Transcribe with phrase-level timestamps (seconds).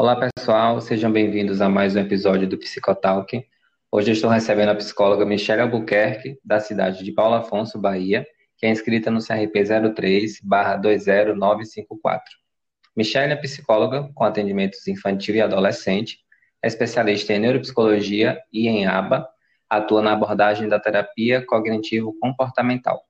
[0.00, 3.44] Olá, pessoal, sejam bem-vindos a mais um episódio do Psicotalk.
[3.92, 8.26] Hoje estou recebendo a psicóloga Michelle Albuquerque, da cidade de Paulo Afonso, Bahia,
[8.56, 12.22] que é inscrita no CRP 03-20954.
[12.96, 16.20] Michelle é psicóloga com atendimentos infantil e adolescente,
[16.64, 19.28] é especialista em neuropsicologia e em ABA,
[19.68, 23.02] atua na abordagem da terapia cognitivo-comportamental.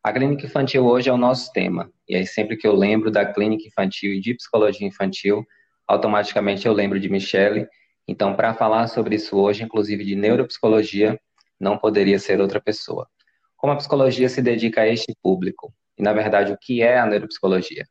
[0.00, 3.26] A clínica infantil hoje é o nosso tema, e aí sempre que eu lembro da
[3.26, 5.44] clínica infantil e de psicologia infantil,
[5.90, 7.66] automaticamente eu lembro de Michele.
[8.06, 11.20] Então, para falar sobre isso hoje, inclusive de neuropsicologia,
[11.58, 13.08] não poderia ser outra pessoa.
[13.56, 15.74] Como a psicologia se dedica a este público?
[15.98, 17.84] E, na verdade, o que é a neuropsicologia?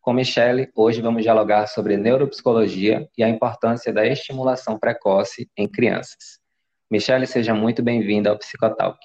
[0.00, 6.38] Com Michele, hoje vamos dialogar sobre neuropsicologia e a importância da estimulação precoce em crianças.
[6.88, 8.98] Michele, seja muito bem-vinda ao Psicotalk.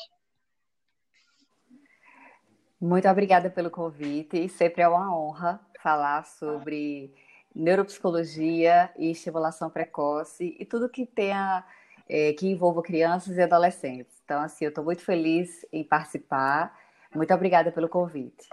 [2.79, 4.47] Muito obrigada pelo convite.
[4.49, 7.13] Sempre é uma honra falar sobre
[7.55, 11.63] neuropsicologia e estimulação precoce e tudo que tenha
[12.07, 14.21] é, que envolva crianças e adolescentes.
[14.23, 16.77] Então, assim, eu estou muito feliz em participar.
[17.13, 18.47] Muito obrigada pelo convite.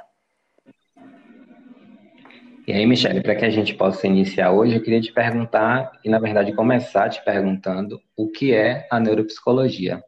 [2.67, 6.09] E aí, Michele, para que a gente possa iniciar hoje, eu queria te perguntar, e
[6.09, 10.01] na verdade começar te perguntando, o que é a neuropsicologia?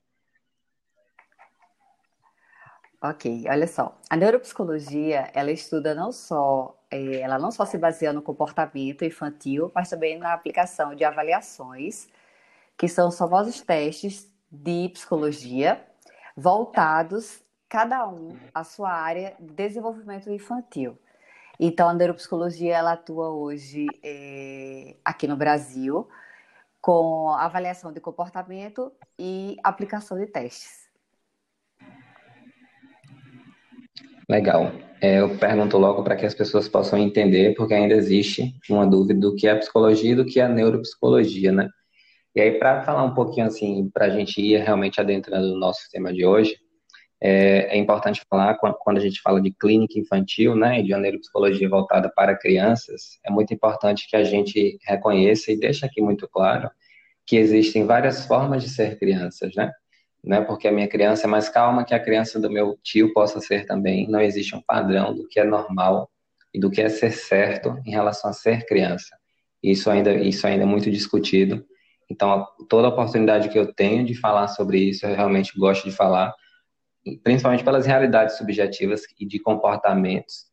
[3.07, 3.95] Ok, olha só.
[4.09, 9.71] A neuropsicologia, ela estuda não só, é, ela não só se baseia no comportamento infantil,
[9.75, 12.09] mas também na aplicação de avaliações,
[12.79, 15.87] que são os famosos testes de psicologia,
[16.35, 20.99] voltados cada um à sua área de desenvolvimento infantil.
[21.61, 26.09] Então, a neuropsicologia ela atua hoje é, aqui no Brasil
[26.81, 30.84] com avaliação de comportamento e aplicação de testes.
[34.29, 34.73] Legal.
[35.01, 39.21] É, eu pergunto logo para que as pessoas possam entender, porque ainda existe uma dúvida
[39.21, 41.69] do que é psicologia e do que é neuropsicologia, né?
[42.35, 45.89] E aí, para falar um pouquinho assim, para a gente ir realmente adentrando no nosso
[45.91, 46.57] tema de hoje,
[47.23, 51.01] é, é, importante falar, quando a gente fala de clínica infantil, né, e de uma
[51.01, 56.29] neuropsicologia voltada para crianças, é muito importante que a gente reconheça e deixe aqui muito
[56.29, 56.71] claro
[57.27, 59.73] que existem várias formas de ser crianças, né?
[60.25, 60.41] Né?
[60.41, 63.67] Porque a minha criança é mais calma que a criança do meu tio possa ser
[63.67, 64.09] também.
[64.09, 66.11] Não existe um padrão do que é normal
[66.53, 69.17] e do que é ser certo em relação a ser criança.
[69.63, 71.65] Isso ainda, isso ainda é muito discutido.
[72.11, 76.35] Então, toda oportunidade que eu tenho de falar sobre isso, eu realmente gosto de falar,
[77.23, 80.47] principalmente pelas realidades subjetivas e de comportamentos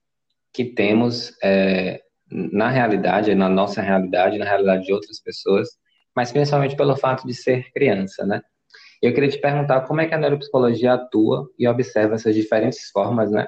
[0.53, 5.69] que temos é, na realidade, na nossa realidade, na realidade de outras pessoas,
[6.15, 8.41] mas principalmente pelo fato de ser criança, né?
[9.01, 13.31] Eu queria te perguntar como é que a neuropsicologia atua e observa essas diferentes formas,
[13.31, 13.47] né,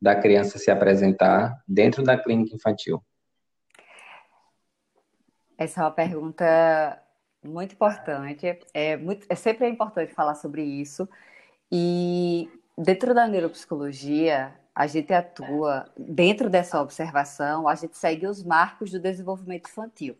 [0.00, 3.02] da criança se apresentar dentro da clínica infantil.
[5.58, 7.02] Essa é uma pergunta
[7.44, 8.58] muito importante.
[8.72, 11.08] É, muito, é sempre importante falar sobre isso.
[11.70, 18.90] E dentro da neuropsicologia, a gente atua, dentro dessa observação, a gente segue os marcos
[18.90, 20.16] do desenvolvimento infantil,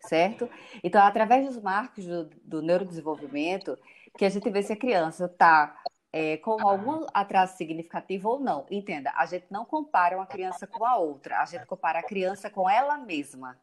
[0.00, 0.48] certo?
[0.82, 3.78] Então, através dos marcos do, do neurodesenvolvimento,
[4.16, 5.82] que a gente vê se a criança está
[6.12, 8.66] é, com algum atraso significativo ou não.
[8.70, 12.50] Entenda, a gente não compara uma criança com a outra, a gente compara a criança
[12.50, 13.58] com ela mesma.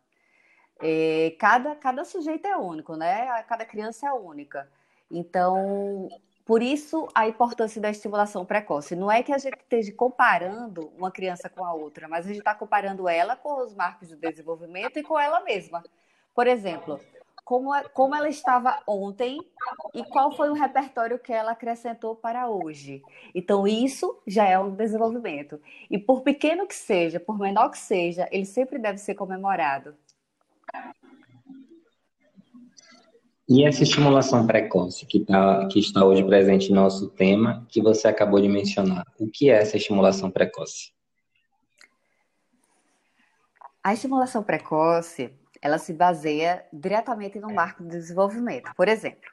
[0.80, 3.44] É, cada, cada sujeito é único, né?
[3.44, 4.69] Cada criança é única.
[5.09, 6.07] Então,
[6.46, 8.96] por isso a importância da estimulação precoce.
[8.96, 12.40] Não é que a gente esteja comparando uma criança com a outra, mas a gente
[12.40, 15.84] está comparando ela com os marcos de desenvolvimento e com ela mesma.
[16.34, 17.00] Por exemplo,
[17.47, 19.40] como, é, como ela estava ontem
[19.96, 23.02] e qual foi o repertório que ela acrescentou para hoje.
[23.34, 25.57] Então, isso já é um desenvolvimento.
[25.90, 29.96] E por pequeno que seja, por menor que seja, ele sempre deve ser comemorado.
[33.47, 38.09] E essa estimulação precoce que, tá, que está hoje presente no nosso tema, que você
[38.09, 40.91] acabou de mencionar, o que é essa estimulação precoce?
[43.81, 45.31] A estimulação precoce
[45.62, 48.71] ela se baseia diretamente no marco de desenvolvimento.
[48.75, 49.30] Por exemplo,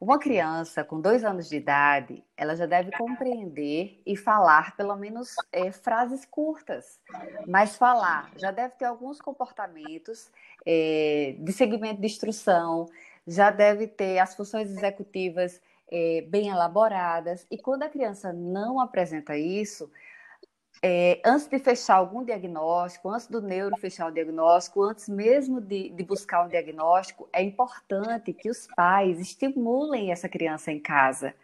[0.00, 5.34] uma criança com dois anos de idade, ela já deve compreender e falar pelo menos
[5.52, 7.00] é, frases curtas,
[7.46, 10.30] mas falar já deve ter alguns comportamentos
[10.66, 12.86] é, de segmento de instrução,
[13.26, 17.46] já deve ter as funções executivas é, bem elaboradas.
[17.50, 19.90] E quando a criança não apresenta isso,
[20.86, 25.88] é, antes de fechar algum diagnóstico, antes do neuro fechar o diagnóstico, antes mesmo de,
[25.88, 31.34] de, buscar um diagnóstico, é importante que os pais estimulem essa criança em casa.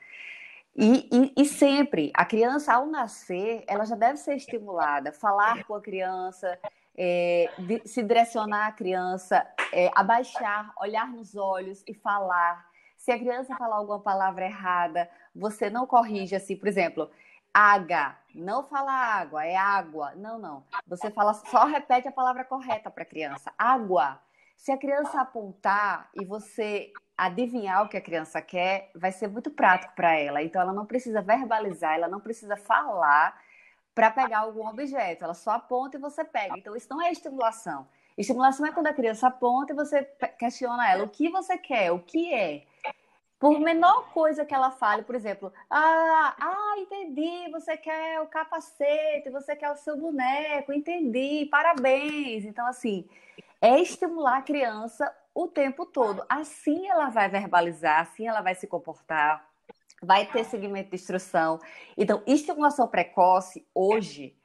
[0.76, 5.74] E, e, e, sempre, a criança ao nascer, ela já deve ser estimulada, falar com
[5.74, 6.58] a criança,
[6.94, 7.48] é,
[7.86, 12.68] se direcionar à criança, é, abaixar, olhar nos olhos e falar.
[12.94, 17.10] Se a criança falar alguma palavra errada, você não corrige assim, por exemplo,
[17.52, 20.12] água, não fala água, é água.
[20.16, 20.64] Não, não.
[20.86, 23.52] Você fala, só repete a palavra correta para a criança.
[23.58, 24.20] Água.
[24.56, 29.50] Se a criança apontar e você adivinhar o que a criança quer, vai ser muito
[29.50, 30.42] prático para ela.
[30.42, 33.38] Então ela não precisa verbalizar, ela não precisa falar
[33.94, 35.24] para pegar algum objeto.
[35.24, 36.58] Ela só aponta e você pega.
[36.58, 37.86] Então isso não é estimulação.
[38.16, 40.02] Estimulação é quando a criança aponta e você
[40.38, 42.64] questiona ela o que você quer, o que é.
[43.40, 49.30] Por menor coisa que ela fale, por exemplo, ah, ah, entendi, você quer o capacete,
[49.30, 52.44] você quer o seu boneco, entendi, parabéns.
[52.44, 53.08] Então, assim,
[53.58, 56.22] é estimular a criança o tempo todo.
[56.28, 59.42] Assim ela vai verbalizar, assim ela vai se comportar,
[60.02, 61.58] vai ter segmento de instrução.
[61.96, 64.36] Então, estimulação precoce, hoje,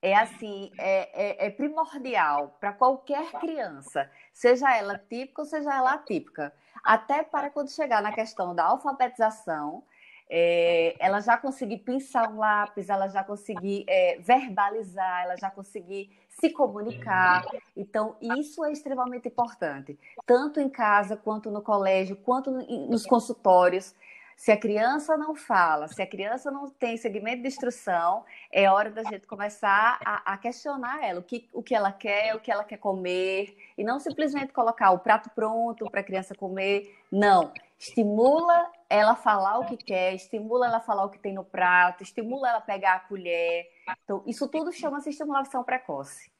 [0.00, 5.94] é assim, é, é, é primordial para qualquer criança, seja ela típica ou seja ela
[5.94, 6.52] atípica
[6.82, 9.82] até para quando chegar na questão da alfabetização,
[10.30, 16.10] é, ela já conseguir pinçar um lápis, ela já conseguir é, verbalizar, ela já conseguir
[16.28, 17.44] se comunicar.
[17.76, 23.94] Então, isso é extremamente importante, tanto em casa, quanto no colégio, quanto nos consultórios.
[24.38, 28.88] Se a criança não fala, se a criança não tem segmento de instrução, é hora
[28.88, 32.48] da gente começar a, a, questionar ela, o que, o que ela quer, o que
[32.48, 36.96] ela quer comer, e não simplesmente colocar o prato pronto para a criança comer.
[37.10, 37.52] Não.
[37.76, 42.48] Estimula ela falar o que quer, estimula ela falar o que tem no prato, estimula
[42.48, 43.68] ela pegar a colher.
[44.04, 46.30] Então, isso tudo chama-se estimulação precoce.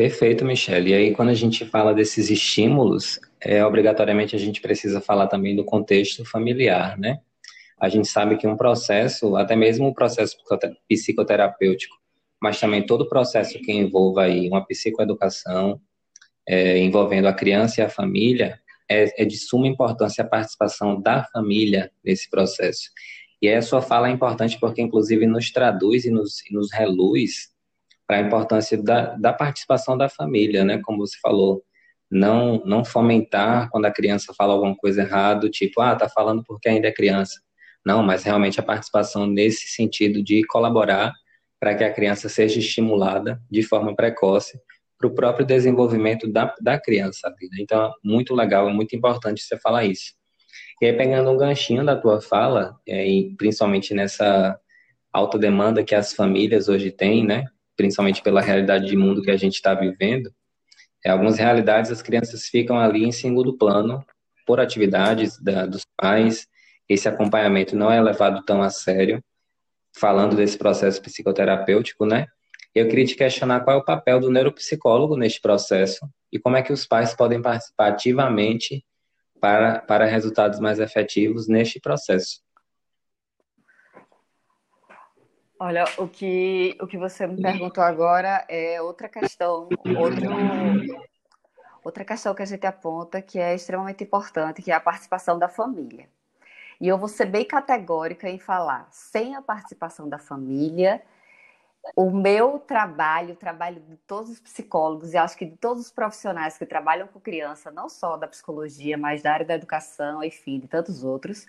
[0.00, 0.92] Perfeito, Michelle.
[0.92, 5.54] E aí, quando a gente fala desses estímulos, é, obrigatoriamente a gente precisa falar também
[5.54, 7.20] do contexto familiar, né?
[7.78, 10.38] A gente sabe que um processo, até mesmo um processo
[10.88, 11.94] psicoterapêutico,
[12.40, 15.78] mas também todo o processo que envolva aí uma psicoeducação,
[16.48, 18.58] é, envolvendo a criança e a família,
[18.88, 22.88] é, é, de suma importância a participação da família nesse processo.
[23.42, 26.72] E aí a sua fala é importante porque, inclusive, nos traduz e nos, e nos
[26.72, 27.50] reluz
[28.10, 30.80] para a importância da, da participação da família, né?
[30.82, 31.62] Como você falou,
[32.10, 36.68] não não fomentar quando a criança fala alguma coisa errada, tipo, ah, tá falando porque
[36.68, 37.40] ainda é criança.
[37.86, 41.12] Não, mas realmente a participação nesse sentido de colaborar
[41.60, 44.58] para que a criança seja estimulada de forma precoce
[44.98, 47.30] para o próprio desenvolvimento da, da criança.
[47.30, 47.58] Né?
[47.60, 50.14] Então, muito legal, é muito importante você falar isso.
[50.82, 54.58] E aí, pegando um ganchinho da tua fala, é, e principalmente nessa
[55.12, 57.44] alta demanda que as famílias hoje têm, né?
[57.80, 60.30] Principalmente pela realidade de mundo que a gente está vivendo,
[61.02, 64.04] em é, algumas realidades as crianças ficam ali em segundo plano
[64.46, 66.46] por atividades da, dos pais,
[66.86, 69.24] esse acompanhamento não é levado tão a sério,
[69.96, 72.26] falando desse processo psicoterapêutico, né?
[72.74, 76.62] Eu queria te questionar qual é o papel do neuropsicólogo neste processo e como é
[76.62, 78.84] que os pais podem participar ativamente
[79.40, 82.40] para, para resultados mais efetivos neste processo.
[85.62, 90.30] Olha, o que, o que você me perguntou agora é outra questão, outro,
[91.84, 95.50] outra questão que a gente aponta que é extremamente importante, que é a participação da
[95.50, 96.08] família.
[96.80, 101.02] E eu vou ser bem categórica em falar, sem a participação da família,
[101.94, 105.90] o meu trabalho, o trabalho de todos os psicólogos e acho que de todos os
[105.90, 110.58] profissionais que trabalham com criança, não só da psicologia, mas da área da educação, enfim,
[110.58, 111.46] de tantos outros,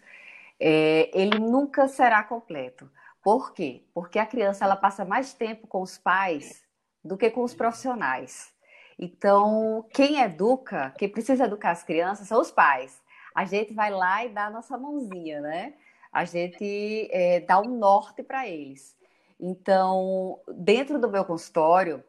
[0.60, 2.92] é, ele nunca será completo.
[3.24, 3.84] Por quê?
[3.94, 6.64] Porque a criança ela passa mais tempo com os pais
[7.04, 8.52] do que com os profissionais.
[8.98, 13.02] Então, quem educa, quem precisa educar as crianças são os pais.
[13.34, 15.74] A gente vai lá e dá a nossa mãozinha, né?
[16.12, 18.96] A gente é, dá um norte para eles.
[19.40, 22.04] Então, dentro do meu consultório,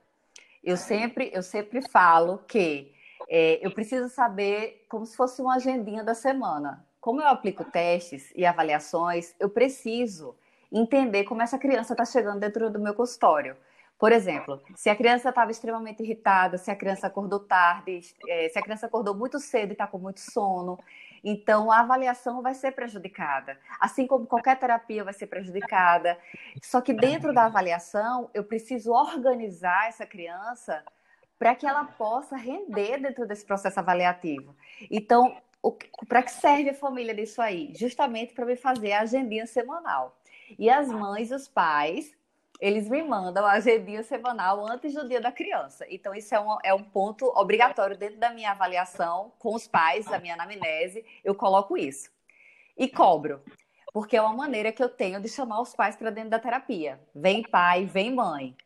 [0.62, 2.92] eu sempre, eu sempre falo que
[3.28, 6.86] é, eu preciso saber como se fosse uma agendinha da semana.
[7.00, 10.36] Como eu aplico testes e avaliações, eu preciso
[10.72, 13.56] entender como essa criança está chegando dentro do meu consultório.
[13.98, 18.58] Por exemplo, se a criança estava extremamente irritada, se a criança acordou tarde, é, se
[18.58, 20.76] a criança acordou muito cedo e está com muito sono,
[21.22, 23.56] então a avaliação vai ser prejudicada.
[23.78, 26.18] Assim como qualquer terapia vai ser prejudicada.
[26.60, 30.82] Só que dentro da avaliação, eu preciso organizar essa criança
[31.38, 34.56] para que ela possa render dentro desse processo avaliativo.
[34.90, 35.36] Então,
[36.08, 37.72] para que serve a família disso aí?
[37.76, 40.16] Justamente para me fazer a agendinha semanal.
[40.58, 42.14] E as mães e os pais,
[42.60, 45.84] eles me mandam a agendinha semanal antes do dia da criança.
[45.90, 50.06] Então, isso é um, é um ponto obrigatório dentro da minha avaliação com os pais,
[50.06, 52.10] da minha anamnese, eu coloco isso.
[52.76, 53.42] E cobro,
[53.92, 57.00] porque é uma maneira que eu tenho de chamar os pais para dentro da terapia.
[57.14, 58.56] Vem pai, vem mãe.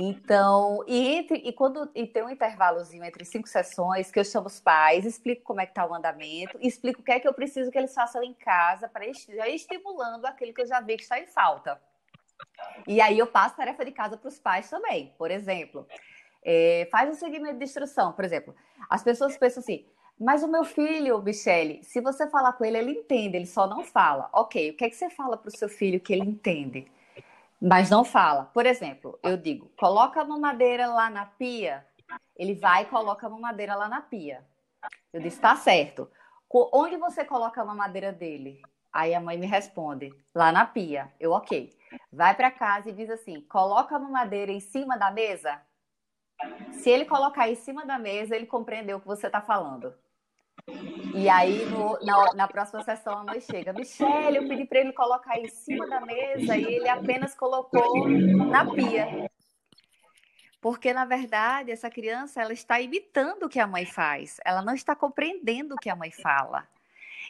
[0.00, 4.46] Então, e, entre, e quando e tem um intervalozinho entre cinco sessões, que eu chamo
[4.46, 7.34] os pais, explico como é que está o andamento, explico o que é que eu
[7.34, 11.02] preciso que eles façam em casa para já estimulando aquilo que eu já vi que
[11.02, 11.82] está em falta.
[12.86, 15.12] E aí eu passo tarefa de casa para os pais também.
[15.18, 15.84] Por exemplo,
[16.44, 18.12] é, faz um segmento de instrução.
[18.12, 18.54] Por exemplo,
[18.88, 19.84] as pessoas pensam assim,
[20.16, 23.82] mas o meu filho, Michele, se você falar com ele, ele entende, ele só não
[23.82, 24.30] fala.
[24.32, 26.86] Ok, o que é que você fala para o seu filho que ele entende?
[27.60, 28.44] Mas não fala.
[28.46, 31.86] Por exemplo, eu digo, coloca a mamadeira lá na pia.
[32.36, 34.46] Ele vai e coloca a mamadeira lá na pia.
[35.12, 36.10] Eu disse, tá certo.
[36.50, 38.62] Onde você coloca a mamadeira dele?
[38.92, 41.12] Aí a mãe me responde, lá na pia.
[41.20, 41.76] Eu, ok.
[42.12, 45.60] Vai para casa e diz assim, coloca a mamadeira em cima da mesa.
[46.72, 49.92] Se ele colocar em cima da mesa, ele compreendeu o que você está falando.
[51.14, 53.72] E aí, no, na, na, próxima sessão, a mãe chega.
[53.72, 58.64] Michele, eu pedi para ele colocar em cima da mesa e ele apenas colocou na
[58.70, 59.28] pia.
[60.60, 64.38] Porque, na verdade, essa criança ela está imitando o que a mãe faz.
[64.44, 66.68] Ela não está compreendendo o que a mãe fala.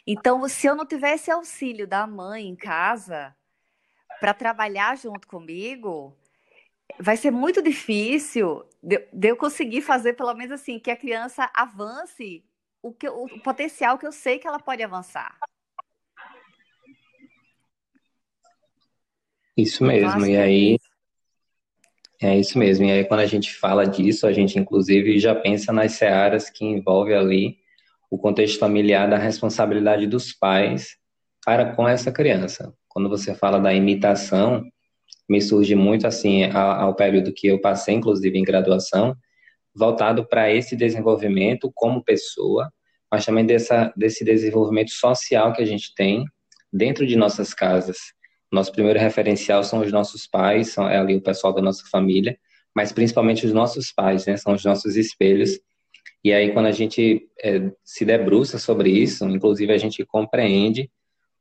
[0.05, 3.35] Então, se eu não tivesse auxílio da mãe em casa
[4.19, 6.15] para trabalhar junto comigo,
[6.99, 11.49] vai ser muito difícil de, de eu conseguir fazer, pelo menos assim, que a criança
[11.53, 12.43] avance
[12.81, 15.37] o, que, o potencial que eu sei que ela pode avançar.
[19.55, 20.77] Isso mesmo, e aí.
[22.21, 25.71] É isso mesmo, e aí quando a gente fala disso, a gente inclusive já pensa
[25.71, 27.57] nas searas que envolve ali
[28.11, 30.97] o contexto familiar da responsabilidade dos pais
[31.45, 32.73] para com essa criança.
[32.89, 34.65] Quando você fala da imitação,
[35.29, 39.15] me surge muito assim ao, ao período que eu passei, inclusive em graduação,
[39.75, 42.71] voltado para esse desenvolvimento como pessoa,
[43.11, 46.25] mas também dessa, desse desenvolvimento social que a gente tem
[46.71, 47.97] dentro de nossas casas.
[48.51, 52.37] Nosso primeiro referencial são os nossos pais, são é ali o pessoal da nossa família,
[52.75, 54.37] mas principalmente os nossos pais, né?
[54.37, 55.59] São os nossos espelhos.
[56.23, 60.89] E aí, quando a gente é, se debruça sobre isso, inclusive a gente compreende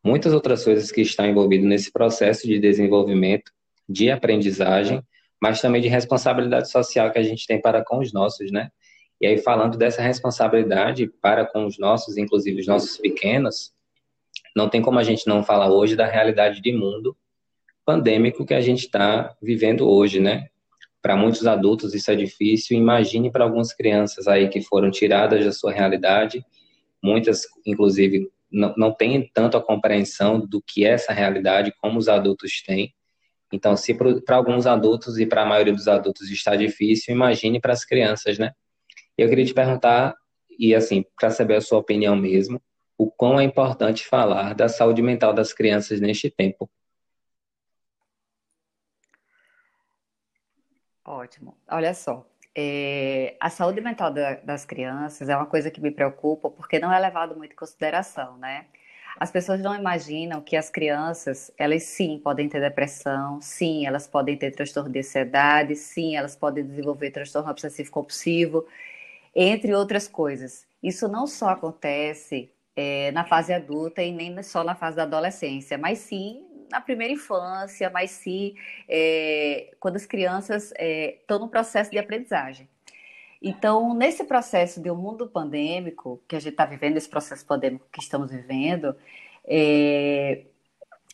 [0.04, 3.50] muitas outras coisas que estão envolvidas nesse processo de desenvolvimento,
[3.88, 5.02] de aprendizagem,
[5.40, 8.70] mas também de responsabilidade social que a gente tem para com os nossos, né?
[9.20, 13.72] E aí, falando dessa responsabilidade para com os nossos, inclusive os nossos pequenos,
[14.54, 17.16] não tem como a gente não falar hoje da realidade de mundo
[17.88, 20.48] pandêmico que a gente está vivendo hoje, né?
[21.00, 22.76] Para muitos adultos isso é difícil.
[22.76, 26.44] Imagine para algumas crianças aí que foram tiradas da sua realidade,
[27.02, 32.10] muitas, inclusive, não, não têm tanto a compreensão do que é essa realidade como os
[32.10, 32.92] adultos têm.
[33.52, 37.72] Então, se para alguns adultos e para a maioria dos adultos está difícil, imagine para
[37.72, 38.52] as crianças, né?
[39.16, 40.14] Eu queria te perguntar,
[40.58, 42.60] e assim, para saber a sua opinião mesmo,
[42.96, 46.70] o quão é importante falar da saúde mental das crianças neste tempo.
[51.04, 51.56] Ótimo.
[51.70, 56.50] Olha só, é, a saúde mental da, das crianças é uma coisa que me preocupa
[56.50, 58.66] porque não é levado muito em consideração, né?
[59.20, 64.36] As pessoas não imaginam que as crianças, elas sim podem ter depressão, sim, elas podem
[64.36, 68.64] ter transtorno de ansiedade, sim, elas podem desenvolver transtorno obsessivo compulsivo,
[69.34, 70.66] entre outras coisas.
[70.80, 75.76] Isso não só acontece é, na fase adulta e nem só na fase da adolescência,
[75.76, 78.54] mas sim na primeira infância, mas sim
[78.88, 82.68] é, quando as crianças estão é, no processo de aprendizagem.
[83.40, 87.86] Então, nesse processo de um mundo pandêmico, que a gente está vivendo, esse processo pandêmico
[87.92, 88.96] que estamos vivendo,
[89.44, 90.44] é,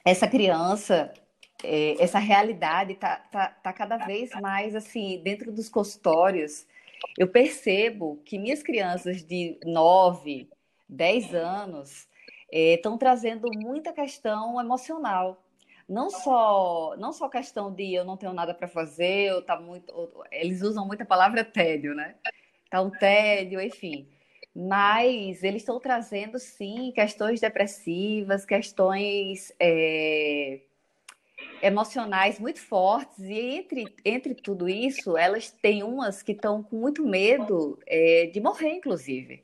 [0.04, 1.12] essa criança,
[1.62, 6.66] é, essa realidade está tá, tá cada vez mais assim, dentro dos consultórios.
[7.18, 10.48] Eu percebo que minhas crianças de 9,
[10.88, 12.08] 10 anos
[12.50, 15.43] estão é, trazendo muita questão emocional
[15.88, 20.10] não só não só questão de eu não tenho nada para fazer, ou tá muito,
[20.30, 22.14] eles usam muito a palavra tédio, né?
[22.70, 24.08] Tá um tédio, enfim.
[24.54, 30.60] Mas eles estão trazendo sim questões depressivas, questões é,
[31.62, 37.04] emocionais muito fortes e entre entre tudo isso, elas têm umas que estão com muito
[37.04, 39.42] medo é, de morrer, inclusive,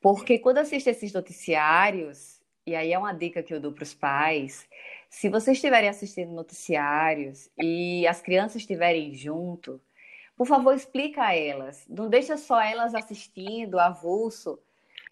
[0.00, 3.94] porque quando assistem esses noticiários e aí é uma dica que eu dou para os
[3.94, 4.68] pais
[5.12, 9.78] se vocês estiverem assistindo noticiários e as crianças estiverem junto,
[10.34, 11.84] por favor, explica a elas.
[11.86, 14.58] Não deixa só elas assistindo, avulso,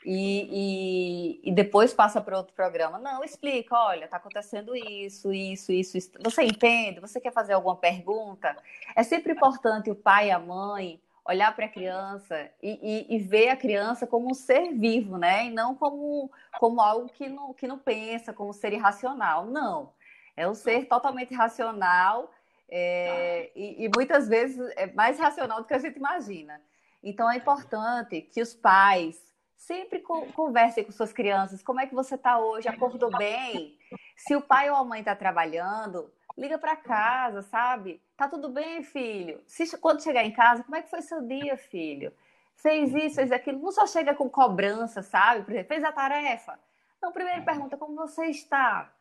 [0.04, 2.98] e, e, e depois passa para outro programa.
[2.98, 6.12] Não, explica, olha, está acontecendo isso, isso, isso, isso.
[6.24, 6.98] Você entende?
[6.98, 8.56] Você quer fazer alguma pergunta?
[8.96, 13.18] É sempre importante o pai e a mãe olhar para a criança e, e, e,
[13.18, 15.46] ver a criança como um ser vivo, né?
[15.46, 19.46] E não como, como algo que não, que não pensa, como um ser irracional.
[19.46, 19.92] Não.
[20.36, 22.30] É um ser totalmente racional,
[22.70, 26.60] é, e, e muitas vezes é mais racional do que a gente imagina.
[27.02, 29.20] Então é importante que os pais
[29.56, 31.62] sempre conversem com suas crianças.
[31.62, 32.68] Como é que você está hoje?
[32.68, 33.76] Acordou bem?
[34.16, 38.00] Se o pai ou a mãe está trabalhando, liga para casa, sabe?
[38.20, 39.40] Tá tudo bem, filho?
[39.46, 42.12] Se, quando chegar em casa, como é que foi seu dia, filho?
[42.54, 43.58] Fez isso, fez aquilo.
[43.58, 45.42] Não só chega com cobrança, sabe?
[45.42, 46.60] Por exemplo, fez a tarefa.
[47.00, 48.92] Não, primeiro pergunta como você está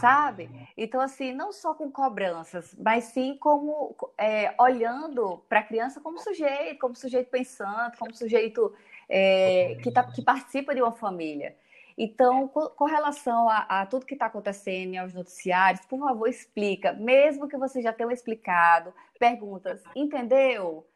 [0.00, 0.48] sabe?
[0.76, 6.18] Então, assim, não só com cobranças, mas sim como é, olhando para a criança como
[6.18, 8.72] sujeito, como sujeito pensante, como sujeito
[9.08, 11.56] é, que, tá, que participa de uma família.
[11.96, 17.48] Então, com, relação a, a, tudo que está acontecendo aos noticiários, por favor, explica, mesmo
[17.48, 20.86] que você já tenha explicado, perguntas, entendeu?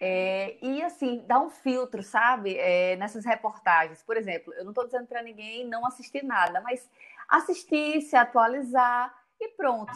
[0.00, 4.02] É, e assim, dá um filtro, sabe, é, nessas reportagens.
[4.02, 6.88] Por exemplo, eu não estou dizendo para ninguém não assistir nada, mas
[7.28, 9.92] assistir, se atualizar e pronto.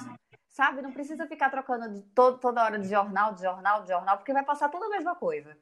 [0.49, 0.83] Sabe?
[0.83, 4.45] Não precisa ficar trocando todo, toda hora de jornal, de jornal, de jornal, porque vai
[4.45, 5.57] passar tudo a mesma coisa.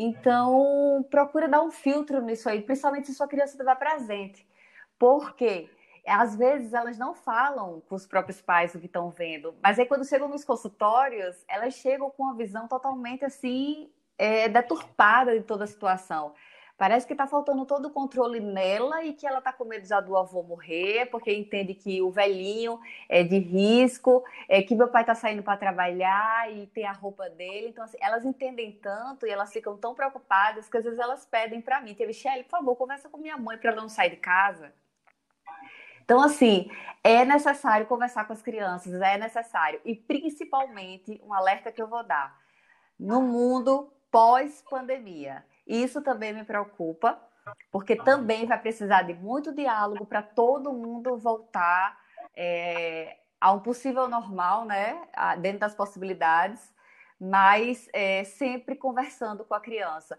[0.00, 4.46] Então, procura dar um filtro nisso aí, principalmente se sua criança estiver presente.
[4.96, 5.68] Porque
[6.06, 9.86] às vezes elas não falam com os próprios pais o que estão vendo, mas aí
[9.86, 15.64] quando chegam nos consultórios, elas chegam com uma visão totalmente assim, é, deturpada de toda
[15.64, 16.32] a situação.
[16.78, 20.00] Parece que está faltando todo o controle nela e que ela está com medo já
[20.00, 25.02] do avô morrer, porque entende que o velhinho é de risco, é que meu pai
[25.02, 27.66] está saindo para trabalhar e tem a roupa dele.
[27.66, 31.60] Então, assim, elas entendem tanto e elas ficam tão preocupadas que às vezes elas pedem
[31.60, 34.72] para mim, Michelle, por favor, conversa com minha mãe para ela não sair de casa.
[36.04, 36.70] Então, assim,
[37.02, 39.80] é necessário conversar com as crianças, é necessário.
[39.84, 42.38] E principalmente, um alerta que eu vou dar:
[42.96, 47.20] no mundo pós-pandemia isso também me preocupa,
[47.70, 51.98] porque também vai precisar de muito diálogo para todo mundo voltar
[52.34, 55.00] é, a um possível normal, né?
[55.40, 56.72] Dentro das possibilidades,
[57.20, 60.18] mas é, sempre conversando com a criança.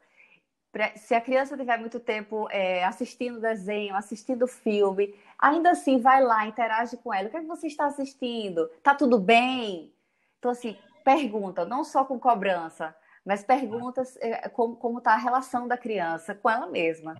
[0.98, 6.46] Se a criança tiver muito tempo é, assistindo desenho, assistindo filme, ainda assim vai lá,
[6.46, 7.28] interage com ela.
[7.28, 8.68] O que, é que você está assistindo?
[8.84, 9.92] Tá tudo bem?
[10.38, 15.78] Então, assim, pergunta, não só com cobrança, mas perguntas é, como está a relação da
[15.78, 17.16] criança com ela mesma.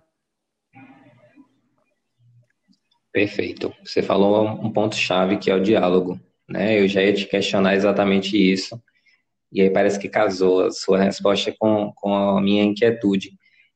[3.12, 3.74] Perfeito.
[3.84, 6.20] Você falou um ponto-chave que é o diálogo.
[6.48, 6.80] Né?
[6.80, 8.80] Eu já ia te questionar exatamente isso.
[9.52, 13.32] E aí parece que casou a sua resposta com, com a minha inquietude.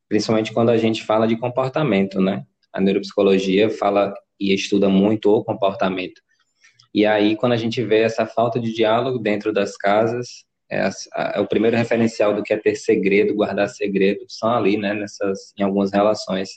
[0.09, 2.45] Principalmente quando a gente fala de comportamento, né?
[2.73, 6.21] A neuropsicologia fala e estuda muito o comportamento.
[6.93, 10.91] E aí, quando a gente vê essa falta de diálogo dentro das casas, é,
[11.37, 15.53] é, o primeiro referencial do que é ter segredo, guardar segredo, são ali, né, nessas,
[15.59, 16.51] em algumas relações.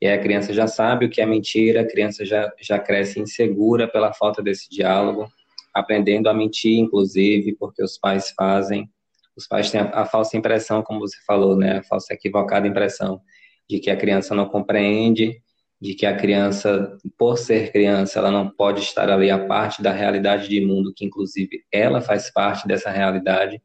[0.00, 3.86] E a criança já sabe o que é mentira, a criança já, já cresce insegura
[3.86, 5.28] pela falta desse diálogo,
[5.72, 8.90] aprendendo a mentir, inclusive, porque os pais fazem.
[9.36, 13.20] Os pais têm a, a falsa impressão, como você falou, né, a falsa equivocada impressão
[13.68, 15.40] de que a criança não compreende,
[15.82, 19.90] de que a criança, por ser criança, ela não pode estar ali a parte da
[19.90, 23.60] realidade de mundo, que inclusive ela faz parte dessa realidade.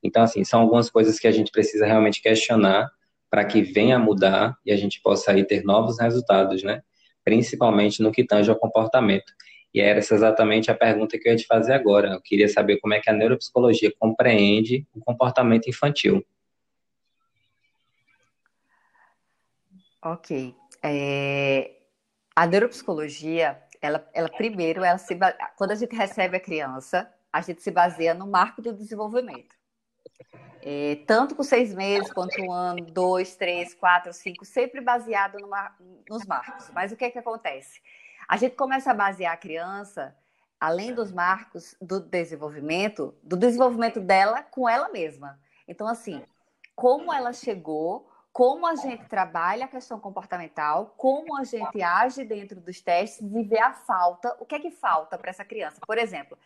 [0.00, 2.88] Então, assim, são algumas coisas que a gente precisa realmente questionar
[3.28, 6.82] para que venha a mudar e a gente possa aí ter novos resultados, né?
[7.24, 9.32] Principalmente no que tange ao comportamento.
[9.74, 12.12] E era exatamente a pergunta que eu ia te fazer agora.
[12.12, 16.24] Eu queria saber como é que a neuropsicologia compreende o comportamento infantil.
[20.00, 20.54] Ok.
[20.88, 21.76] É,
[22.34, 25.18] a neuropsicologia, ela, ela primeiro, ela se,
[25.56, 29.54] quando a gente recebe a criança, a gente se baseia no marco do desenvolvimento.
[30.62, 35.36] É, tanto com seis meses, quanto um ano, dois, três, quatro, cinco, sempre baseado
[36.08, 36.70] nos marcos.
[36.74, 37.80] Mas o que é que acontece?
[38.28, 40.16] A gente começa a basear a criança,
[40.58, 45.38] além dos marcos do desenvolvimento, do desenvolvimento dela com ela mesma.
[45.68, 46.22] Então, assim,
[46.74, 52.60] como ela chegou, como a gente trabalha a questão comportamental, como a gente age dentro
[52.60, 55.80] dos testes e ver a falta, o que é que falta para essa criança.
[55.86, 56.36] Por exemplo,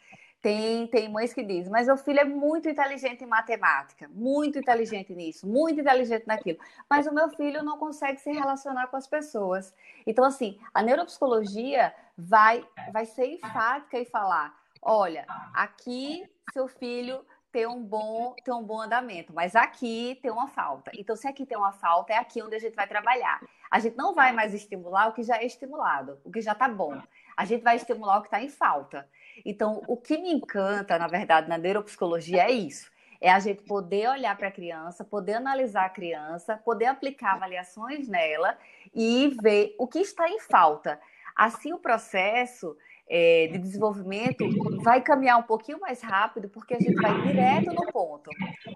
[0.41, 5.13] tem, tem mães que dizem, mas o filho é muito inteligente em matemática, muito inteligente
[5.17, 9.75] nisso, muito inteligente naquilo, mas o meu filho não consegue se relacionar com as pessoas.
[10.07, 17.67] Então, assim, a neuropsicologia vai, vai ser enfática e falar: olha, aqui seu filho ter
[17.69, 20.91] um bom ter um bom andamento, mas aqui tem uma falta.
[20.95, 23.41] Então, se aqui tem uma falta, é aqui onde a gente vai trabalhar.
[23.71, 26.69] A gente não vai mais estimular o que já é estimulado, o que já está
[26.69, 27.01] bom.
[27.37, 29.09] A gente vai estimular o que está em falta.
[29.45, 32.91] Então, o que me encanta, na verdade, na neuropsicologia é isso.
[33.21, 38.09] É a gente poder olhar para a criança, poder analisar a criança, poder aplicar avaliações
[38.09, 38.57] nela
[38.95, 40.99] e ver o que está em falta.
[41.37, 42.77] Assim, o processo
[43.13, 44.45] é, de desenvolvimento
[44.85, 48.31] vai caminhar um pouquinho mais rápido, porque a gente vai direto no ponto.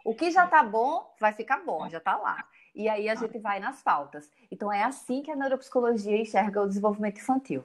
[0.04, 2.44] O que já está bom, vai ficar bom, já está lá.
[2.74, 4.28] E aí a gente vai nas pautas.
[4.50, 7.64] Então é assim que a neuropsicologia enxerga o desenvolvimento infantil.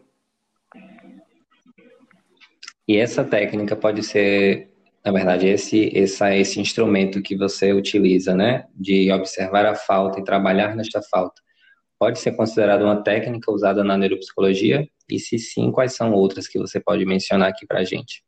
[2.87, 4.71] E essa técnica pode ser,
[5.03, 8.67] na verdade, esse, essa, esse instrumento que você utiliza, né?
[8.75, 11.41] De observar a falta e trabalhar nesta falta.
[11.99, 14.87] Pode ser considerada uma técnica usada na neuropsicologia?
[15.09, 18.23] E se sim, quais são outras que você pode mencionar aqui para a gente?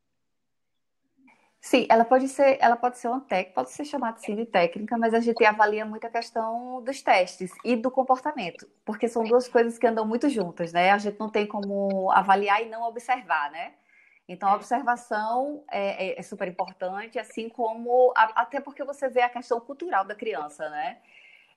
[1.62, 4.97] Sim, ela pode ser, ela pode ser uma técnica, pode ser chamada sim de técnica,
[4.97, 9.47] mas a gente avalia muito a questão dos testes e do comportamento, porque são duas
[9.47, 10.89] coisas que andam muito juntas, né?
[10.89, 13.73] A gente não tem como avaliar e não observar, né?
[14.27, 19.21] Então, a observação é, é, é super importante, assim como a, até porque você vê
[19.21, 20.97] a questão cultural da criança, né?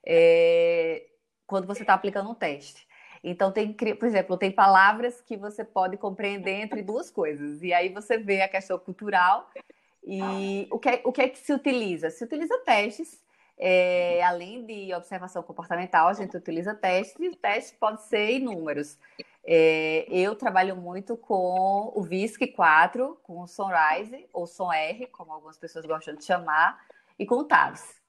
[0.07, 1.07] É,
[1.47, 2.87] quando você está aplicando um teste.
[3.23, 7.63] Então, tem, por exemplo, tem palavras que você pode compreender entre duas coisas.
[7.63, 9.51] E aí você vê a questão cultural
[10.07, 12.11] e o que é, o que, é que se utiliza?
[12.11, 13.25] Se utiliza testes,
[13.57, 18.99] é, além de observação comportamental, a gente utiliza testes, e testes podem ser inúmeros.
[19.43, 25.57] É, eu trabalho muito com o VISC 4, com o Sunrise, ou SonR, como algumas
[25.57, 26.79] pessoas gostam de chamar,
[27.19, 28.04] e com o TAVS.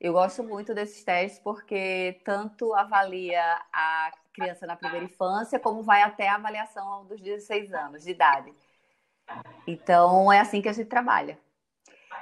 [0.00, 6.02] Eu gosto muito desses testes porque tanto avalia a criança na primeira infância, como vai
[6.02, 8.52] até a avaliação dos 16 anos de idade.
[9.66, 11.38] Então, é assim que a gente trabalha.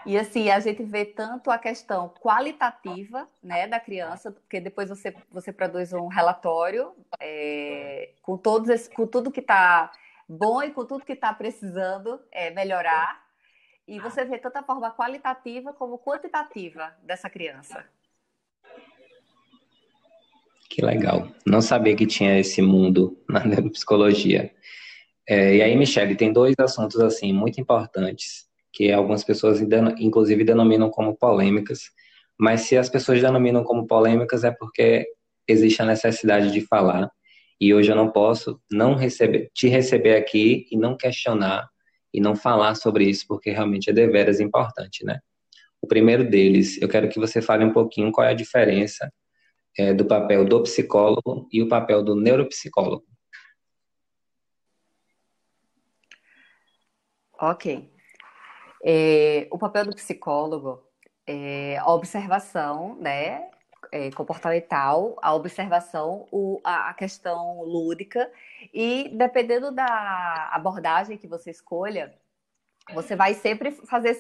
[0.06, 5.14] E assim, a gente vê tanto a questão qualitativa né, da criança, porque depois você,
[5.30, 9.90] você produz um relatório é, com, todos esse, com tudo que está
[10.28, 13.25] bom e com tudo que está precisando é, melhorar.
[13.86, 17.84] E você vê tanto a forma qualitativa como quantitativa dessa criança.
[20.68, 21.28] Que legal.
[21.46, 24.52] Não sabia que tinha esse mundo na neuropsicologia.
[25.28, 29.58] É, e aí, Michele, tem dois assuntos assim muito importantes que algumas pessoas
[29.98, 31.90] inclusive denominam como polêmicas,
[32.38, 35.06] mas se as pessoas denominam como polêmicas é porque
[35.48, 37.10] existe a necessidade de falar
[37.58, 41.70] e hoje eu não posso não receber, te receber aqui e não questionar
[42.16, 45.20] e não falar sobre isso porque realmente é deveras importante, né?
[45.82, 49.12] O primeiro deles, eu quero que você fale um pouquinho qual é a diferença
[49.78, 53.04] é, do papel do psicólogo e o papel do neuropsicólogo.
[57.38, 57.92] Ok.
[58.82, 60.82] É, o papel do psicólogo
[61.26, 63.50] é a observação, né?
[63.96, 68.30] É, comportamental, a observação, o, a, questão lúdica,
[68.74, 72.14] e dependendo da abordagem que você escolha,
[72.92, 74.14] você vai sempre fazer,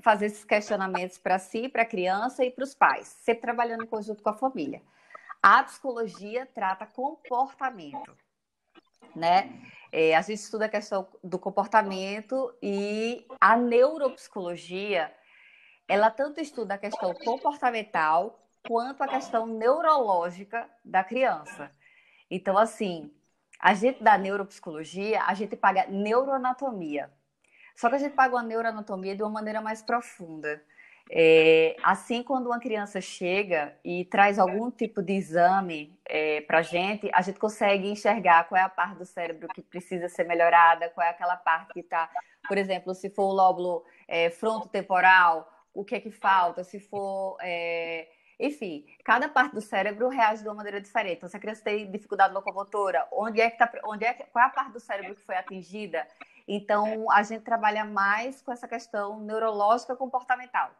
[0.00, 3.86] fazer esses questionamentos para si, para a criança e para os pais, sempre trabalhando em
[3.86, 4.82] conjunto com a família.
[5.40, 8.16] A psicologia trata comportamento,
[9.14, 9.48] né?
[9.92, 15.14] É, a gente estuda a questão do comportamento e a neuropsicologia,
[15.86, 21.70] ela tanto estuda a questão comportamental quanto a questão neurológica da criança.
[22.30, 23.12] Então, assim,
[23.60, 27.10] a gente da neuropsicologia, a gente paga neuroanatomia.
[27.76, 30.62] Só que a gente paga a neuroanatomia de uma maneira mais profunda.
[31.10, 36.62] É, assim, quando uma criança chega e traz algum tipo de exame é, para a
[36.62, 40.88] gente, a gente consegue enxergar qual é a parte do cérebro que precisa ser melhorada,
[40.90, 42.08] qual é aquela parte que está,
[42.48, 47.36] por exemplo, se for o lóbulo é, frontotemporal, o que é que falta, se for.
[47.42, 51.18] É, enfim, cada parte do cérebro reage de uma maneira diferente.
[51.18, 54.48] Então, se a criança tem dificuldade locomotora, onde é que tá, onde é, qual é
[54.48, 56.06] a parte do cérebro que foi atingida?
[56.46, 60.70] Então, a gente trabalha mais com essa questão neurológica comportamental.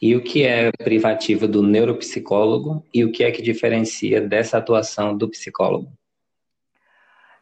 [0.00, 5.16] E o que é privativo do neuropsicólogo e o que é que diferencia dessa atuação
[5.16, 5.92] do psicólogo?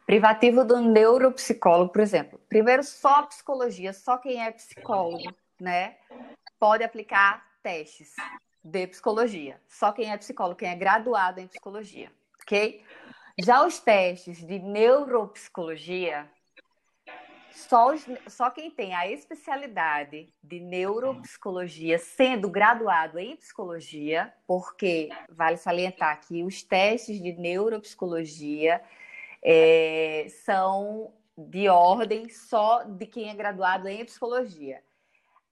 [0.05, 2.39] Privativo do neuropsicólogo, por exemplo.
[2.47, 5.95] Primeiro, só psicologia, só quem é psicólogo, né,
[6.61, 8.13] pode aplicar testes
[8.63, 9.59] de psicologia.
[9.67, 12.85] Só quem é psicólogo, quem é graduado em psicologia, ok?
[13.39, 16.29] Já os testes de neuropsicologia
[17.51, 25.57] só, os, só quem tem a especialidade de neuropsicologia, sendo graduado em psicologia, porque vale
[25.57, 28.79] salientar que os testes de neuropsicologia
[29.43, 34.83] é, são de ordem só de quem é graduado em psicologia.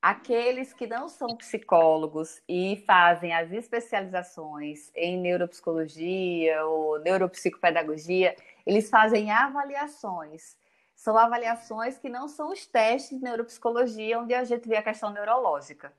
[0.01, 8.35] Aqueles que não são psicólogos e fazem as especializações em neuropsicologia ou neuropsicopedagogia,
[8.65, 10.57] eles fazem avaliações
[10.99, 15.11] são avaliações que não são os testes de neuropsicologia, onde a gente vê a questão
[15.11, 15.93] neurológica.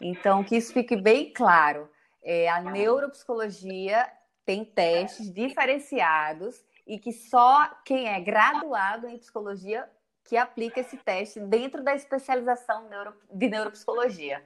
[0.00, 1.88] Então, que isso fique bem claro.
[2.20, 4.10] É, a neuropsicologia
[4.44, 9.88] tem testes diferenciados e que só quem é graduado em psicologia
[10.24, 12.88] que aplica esse teste dentro da especialização
[13.30, 14.42] de neuropsicologia.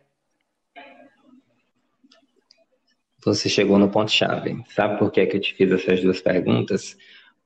[3.25, 4.63] Você chegou no ponto-chave.
[4.69, 6.97] Sabe por que, é que eu te fiz essas duas perguntas?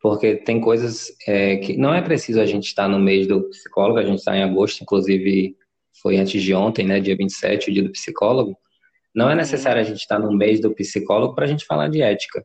[0.00, 3.98] Porque tem coisas é, que não é preciso a gente estar no mês do psicólogo,
[3.98, 5.56] a gente está em agosto, inclusive
[6.02, 8.56] foi antes de ontem, né, dia 27, o dia do psicólogo.
[9.14, 12.00] Não é necessário a gente estar no mês do psicólogo para a gente falar de
[12.00, 12.44] ética.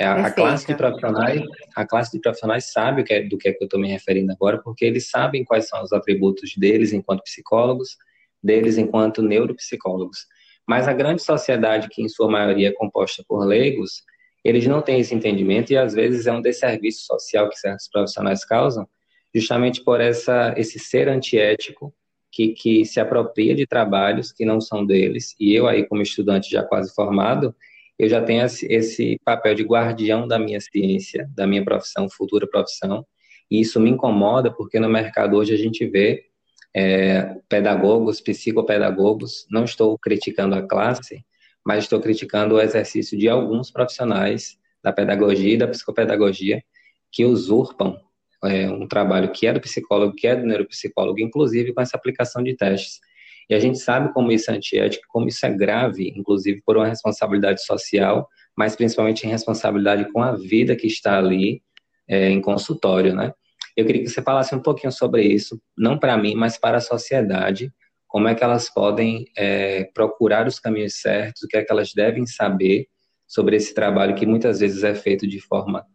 [0.00, 1.42] É, a, classe de profissionais,
[1.74, 3.88] a classe de profissionais sabe o que é, do que, é que eu estou me
[3.88, 7.96] referindo agora, porque eles sabem quais são os atributos deles enquanto psicólogos,
[8.40, 10.26] deles enquanto neuropsicólogos.
[10.64, 14.02] Mas a grande sociedade, que em sua maioria é composta por leigos,
[14.44, 18.44] eles não têm esse entendimento e às vezes é um desserviço social que certos profissionais
[18.44, 18.88] causam,
[19.34, 21.92] justamente por essa, esse ser antiético
[22.30, 25.34] que, que se apropria de trabalhos que não são deles.
[25.40, 27.54] E eu aí, como estudante já quase formado,
[27.98, 33.04] eu já tenho esse papel de guardião da minha ciência, da minha profissão, futura profissão,
[33.50, 36.26] e isso me incomoda porque no mercado hoje a gente vê
[36.74, 41.24] é, pedagogos, psicopedagogos, não estou criticando a classe,
[41.64, 46.62] mas estou criticando o exercício de alguns profissionais da pedagogia e da psicopedagogia
[47.10, 47.98] que usurpam
[48.44, 52.42] é, um trabalho que é do psicólogo, que é do neuropsicólogo, inclusive com essa aplicação
[52.42, 53.00] de testes.
[53.48, 56.86] E a gente sabe como isso é antiético, como isso é grave, inclusive por uma
[56.86, 61.62] responsabilidade social, mas principalmente em responsabilidade com a vida que está ali
[62.06, 63.32] é, em consultório, né?
[63.76, 66.80] Eu queria que você falasse um pouquinho sobre isso, não para mim, mas para a
[66.80, 67.72] sociedade,
[68.08, 71.92] como é que elas podem é, procurar os caminhos certos, o que é que elas
[71.94, 72.88] devem saber
[73.26, 75.86] sobre esse trabalho que muitas vezes é feito de forma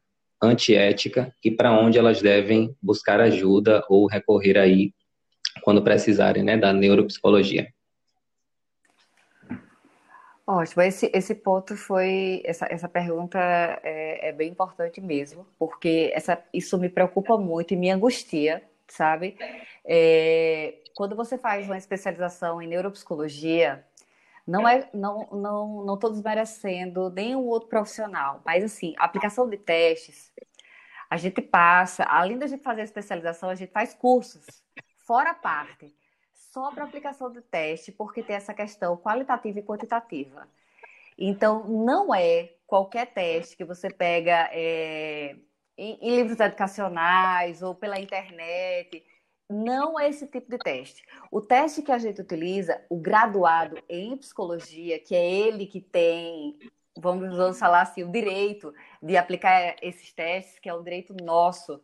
[0.42, 4.94] antiética e para onde elas devem buscar ajuda ou recorrer aí
[5.64, 7.74] quando precisarem, né, da neuropsicologia.
[10.46, 13.40] Ótimo, esse, esse ponto foi, essa, essa pergunta
[13.82, 19.38] é, é bem importante mesmo, porque essa, isso me preocupa muito e me angustia, sabe?
[19.86, 23.86] É, quando você faz uma especialização em neuropsicologia,
[24.46, 30.30] não é, não, não, não estou desmerecendo nenhum outro profissional, mas assim, aplicação de testes,
[31.10, 34.46] a gente passa, além da gente fazer a especialização, a gente faz cursos
[35.06, 35.94] fora a parte,
[36.34, 40.48] só para aplicação do teste, porque tem essa questão qualitativa e quantitativa.
[41.18, 45.36] Então, não é qualquer teste que você pega é,
[45.78, 49.04] em, em livros educacionais ou pela internet.
[49.50, 51.04] Não é esse tipo de teste.
[51.30, 56.58] O teste que a gente utiliza, o graduado em psicologia, que é ele que tem,
[56.98, 61.82] vamos, vamos falar assim, o direito de aplicar esses testes, que é um direito nosso,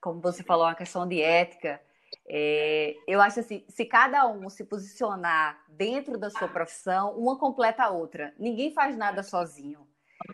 [0.00, 1.80] como você falou, uma questão de ética.
[2.28, 7.84] É, eu acho assim, se cada um se posicionar dentro da sua profissão, uma completa
[7.84, 8.32] a outra.
[8.38, 9.86] Ninguém faz nada sozinho.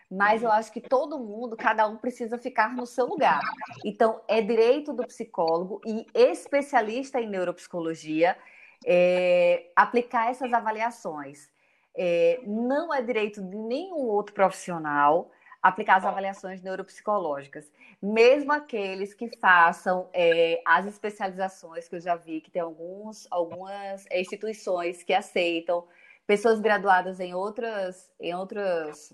[0.09, 3.41] Mas eu acho que todo mundo, cada um precisa ficar no seu lugar.
[3.83, 8.37] Então, é direito do psicólogo e especialista em neuropsicologia
[8.85, 11.49] é, aplicar essas avaliações.
[11.95, 19.29] É, não é direito de nenhum outro profissional aplicar as avaliações neuropsicológicas, mesmo aqueles que
[19.37, 25.85] façam é, as especializações que eu já vi que tem alguns, algumas instituições que aceitam
[26.25, 29.13] pessoas graduadas em outras, em outras,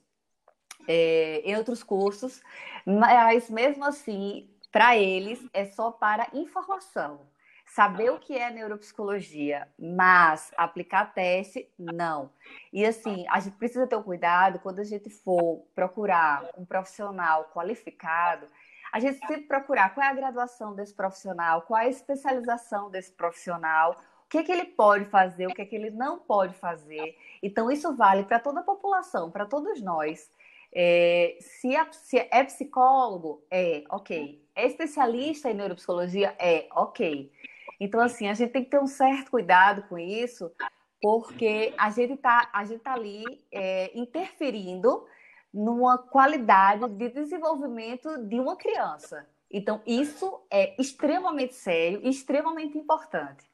[0.87, 2.41] é, em outros cursos,
[2.85, 7.21] mas mesmo assim, para eles é só para informação
[7.75, 12.31] saber o que é neuropsicologia, mas aplicar teste, não.
[12.71, 17.51] E assim, a gente precisa ter um cuidado quando a gente for procurar um profissional
[17.53, 18.47] qualificado,
[18.93, 23.11] a gente sempre procurar qual é a graduação desse profissional, qual é a especialização desse
[23.11, 26.53] profissional, o que, é que ele pode fazer, o que, é que ele não pode
[26.55, 27.17] fazer.
[27.43, 30.31] Então, isso vale para toda a população, para todos nós.
[30.73, 34.41] É, se, é, se é psicólogo, é ok.
[34.55, 37.29] É especialista em neuropsicologia, é ok.
[37.79, 40.51] Então, assim, a gente tem que ter um certo cuidado com isso,
[41.01, 42.45] porque a gente está
[42.83, 45.05] tá ali é, interferindo
[45.53, 49.27] numa qualidade de desenvolvimento de uma criança.
[49.49, 53.49] Então, isso é extremamente sério e extremamente importante,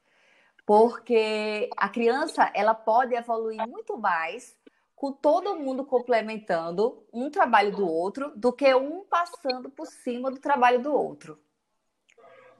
[0.66, 4.56] porque a criança ela pode evoluir muito mais
[4.96, 10.38] com todo mundo complementando um trabalho do outro do que um passando por cima do
[10.38, 11.38] trabalho do outro.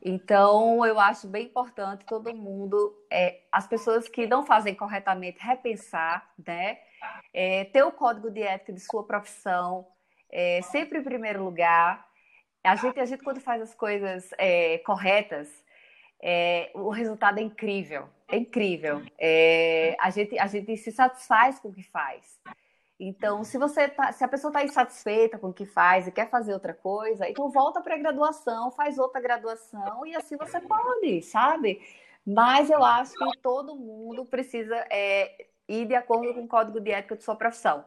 [0.05, 6.29] Então, eu acho bem importante todo mundo, é, as pessoas que não fazem corretamente, repensar,
[6.45, 6.79] né?
[7.33, 9.87] É, ter o código de ética de sua profissão,
[10.29, 12.05] é, sempre em primeiro lugar.
[12.65, 15.49] A gente, a gente quando faz as coisas é, corretas,
[16.21, 19.03] é, o resultado é incrível, é incrível.
[19.19, 22.41] É, a, gente, a gente se satisfaz com o que faz.
[23.05, 26.31] Então, se você tá, se a pessoa está insatisfeita com o que faz e quer
[26.31, 31.21] fazer outra coisa, então volta para a graduação, faz outra graduação e assim você pode,
[31.23, 31.81] sabe?
[32.25, 36.93] Mas eu acho que todo mundo precisa é, ir de acordo com o código de
[36.93, 37.85] ética de sua profissão.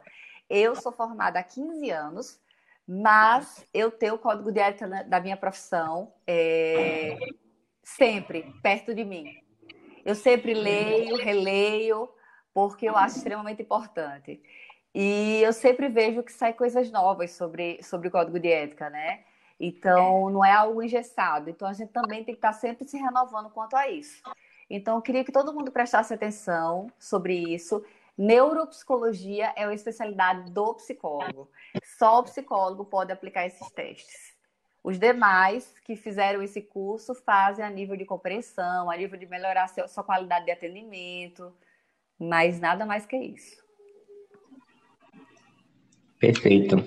[0.50, 2.38] Eu sou formada há 15 anos,
[2.86, 7.16] mas eu tenho o código de ética da minha profissão é,
[7.82, 9.34] sempre perto de mim.
[10.04, 12.10] Eu sempre leio, releio,
[12.54, 14.42] porque eu acho extremamente importante.
[14.98, 19.26] E eu sempre vejo que sai coisas novas sobre, sobre o código de ética, né?
[19.60, 21.50] Então, não é algo engessado.
[21.50, 24.24] Então, a gente também tem que estar sempre se renovando quanto a isso.
[24.70, 27.84] Então, eu queria que todo mundo prestasse atenção sobre isso.
[28.18, 31.52] Neuropsicologia é uma especialidade do psicólogo.
[32.00, 34.34] Só o psicólogo pode aplicar esses testes.
[34.82, 39.68] Os demais que fizeram esse curso fazem a nível de compreensão, a nível de melhorar
[39.68, 41.54] sua qualidade de atendimento,
[42.18, 43.65] mas nada mais que isso.
[46.20, 46.84] Perfeito.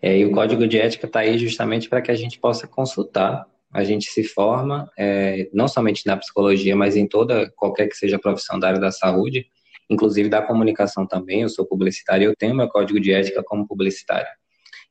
[0.00, 3.46] É, e o código de ética está aí justamente para que a gente possa consultar.
[3.72, 8.16] A gente se forma, é, não somente na psicologia, mas em toda, qualquer que seja
[8.16, 9.46] a profissão da área da saúde,
[9.88, 11.42] inclusive da comunicação também.
[11.42, 14.28] Eu sou publicitário, eu tenho meu código de ética como publicitário.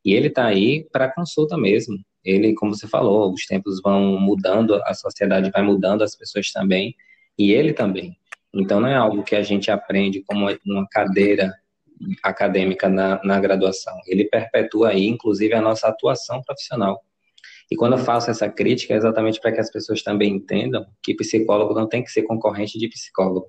[0.03, 1.97] E ele está aí para consulta mesmo.
[2.23, 6.95] Ele, como você falou, os tempos vão mudando, a sociedade vai mudando, as pessoas também,
[7.37, 8.15] e ele também.
[8.53, 11.53] Então, não é algo que a gente aprende como uma cadeira
[12.23, 13.93] acadêmica na, na graduação.
[14.07, 17.01] Ele perpetua aí, inclusive, a nossa atuação profissional.
[17.71, 21.15] E quando eu faço essa crítica, é exatamente para que as pessoas também entendam que
[21.15, 23.47] psicólogo não tem que ser concorrente de psicólogo.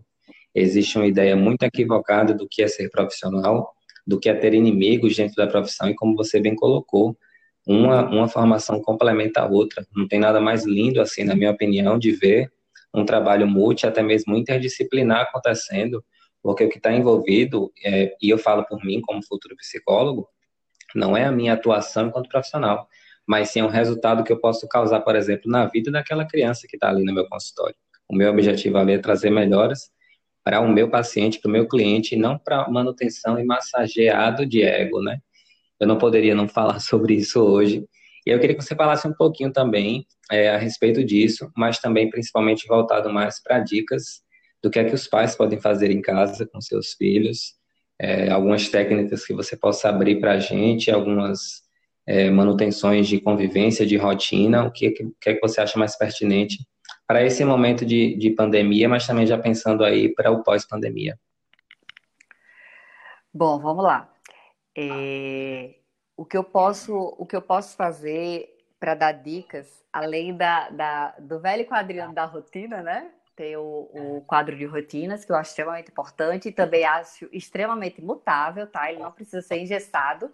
[0.55, 3.73] Existe uma ideia muito equivocada do que é ser profissional,
[4.07, 7.17] do que é ter inimigos dentro da profissão, e como você bem colocou,
[7.67, 9.85] uma, uma formação complementa a outra.
[9.95, 12.51] Não tem nada mais lindo, assim, na minha opinião, de ver
[12.95, 16.05] um trabalho multi, até mesmo interdisciplinar acontecendo,
[16.43, 20.29] porque o que está envolvido, é, e eu falo por mim como futuro psicólogo,
[20.95, 22.87] não é a minha atuação enquanto profissional,
[23.27, 26.67] mas sim é um resultado que eu posso causar, por exemplo, na vida daquela criança
[26.69, 27.77] que está ali no meu consultório.
[28.09, 29.91] O meu objetivo ali é trazer melhoras
[30.45, 34.63] para o meu paciente, para o meu cliente, e não para manutenção e massageado de
[34.63, 35.19] ego, né?
[35.79, 37.87] Eu não poderia não falar sobre isso hoje.
[38.27, 42.11] E eu queria que você falasse um pouquinho também é, a respeito disso, mas também
[42.11, 44.23] principalmente voltado mais para dicas
[44.63, 47.55] do que é que os pais podem fazer em casa com seus filhos,
[47.99, 51.63] é, algumas técnicas que você possa abrir para a gente, algumas
[52.07, 55.97] é, manutenções de convivência, de rotina, o que, que, que é que você acha mais
[55.97, 56.59] pertinente
[57.07, 61.19] para esse momento de, de pandemia, mas também já pensando aí para o pós-pandemia.
[63.35, 64.11] Bom, vamos lá.
[64.77, 65.75] É,
[66.17, 68.49] o que eu posso, o que eu posso fazer
[68.79, 73.11] para dar dicas, além da, da, do velho quadrinho da rotina, né?
[73.35, 78.03] Tem o, o, quadro de rotinas, que eu acho extremamente importante e também acho extremamente
[78.03, 78.91] mutável, tá?
[78.91, 80.31] Ele não precisa ser engessado.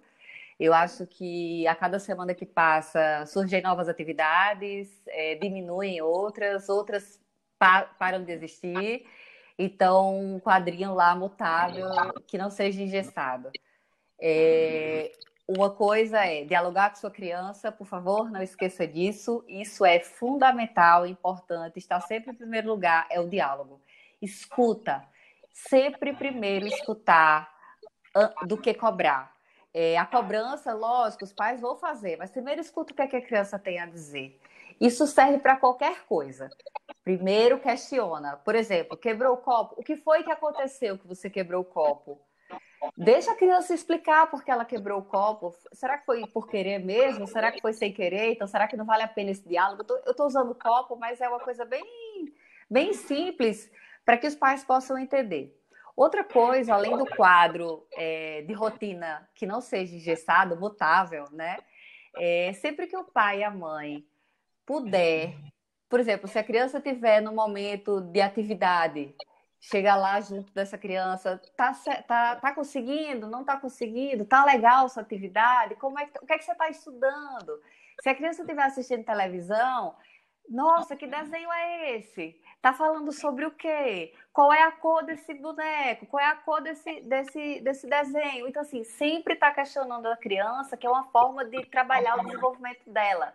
[0.59, 7.21] Eu acho que a cada semana que passa surgem novas atividades, é, diminuem outras, outras
[7.59, 9.07] pa param de existir.
[9.59, 11.89] Então, um quadrinho lá mutável
[12.27, 13.51] que não seja engessado.
[14.21, 15.13] É,
[15.49, 19.43] uma coisa é dialogar com sua criança, por favor, não esqueça disso.
[19.49, 23.81] Isso é fundamental, importante, está sempre em primeiro lugar, é o diálogo.
[24.21, 25.03] Escuta,
[25.55, 27.51] sempre primeiro escutar
[28.47, 29.35] do que cobrar.
[29.73, 33.17] É, a cobrança, lógico, os pais vão fazer, mas primeiro escuta o que, é que
[33.17, 34.39] a criança tem a dizer.
[34.79, 36.51] Isso serve para qualquer coisa.
[37.03, 38.37] Primeiro questiona.
[38.37, 39.81] Por exemplo, quebrou o copo.
[39.81, 42.21] O que foi que aconteceu que você quebrou o copo?
[42.97, 45.55] Deixa a criança explicar porque ela quebrou o copo.
[45.73, 47.27] Será que foi por querer mesmo?
[47.27, 48.33] Será que foi sem querer?
[48.33, 49.85] Então, será que não vale a pena esse diálogo?
[50.05, 51.85] Eu estou usando copo, mas é uma coisa bem,
[52.71, 53.71] bem simples
[54.05, 55.55] para que os pais possam entender.
[55.97, 61.59] Outra coisa, além do quadro é, de rotina que não seja engessado, mutável, né?
[62.17, 64.05] É, sempre que o pai e a mãe
[64.65, 65.35] puder,
[65.89, 69.15] por exemplo, se a criança tiver no momento de atividade
[69.61, 71.73] chegar lá junto dessa criança, tá,
[72.07, 76.33] tá, tá conseguindo, não tá conseguindo, tá legal sua atividade, como é que, o que
[76.33, 77.61] é que você está estudando?
[78.01, 79.97] Se a criança estiver assistindo televisão,
[80.49, 82.41] nossa, que desenho é esse?
[82.63, 84.15] Tá falando sobre o quê?
[84.33, 86.07] Qual é a cor desse boneco?
[86.07, 88.49] Qual é a cor desse, desse, desse desenho?
[88.49, 92.89] Então, assim, sempre está questionando a criança, que é uma forma de trabalhar o desenvolvimento
[92.91, 93.35] dela.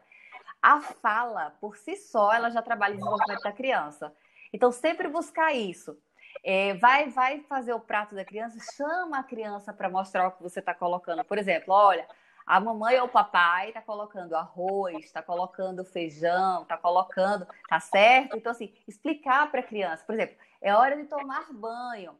[0.61, 4.13] A fala, por si só, ela já trabalha o desenvolvimento da criança.
[4.51, 5.97] Então, sempre buscar isso.
[6.43, 10.43] É, vai, vai fazer o prato da criança, chama a criança para mostrar o que
[10.43, 11.23] você está colocando.
[11.23, 12.05] Por exemplo, olha,
[12.45, 18.35] a mamãe ou o papai está colocando arroz, está colocando feijão, está colocando, tá certo?
[18.35, 22.13] Então, assim, explicar para a criança, por exemplo, é hora de tomar banho.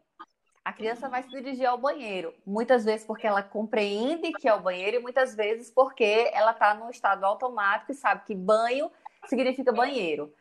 [0.66, 2.34] a criança vai se dirigir ao banheiro.
[2.46, 6.74] Muitas vezes porque ela compreende que é o banheiro e muitas vezes porque ela está
[6.74, 8.90] no estado automático e sabe que banho
[9.28, 10.34] significa banheiro.